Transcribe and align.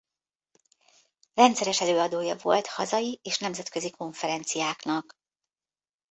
Rendszeres 1.33 1.81
előadója 1.81 2.35
volt 2.35 2.67
hazai 2.67 3.19
és 3.23 3.37
nemzetközi 3.39 3.89
konferenciáknak. 3.91 5.17